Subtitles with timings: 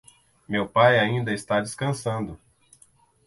[0.49, 2.39] Meu pai ainda está descansando.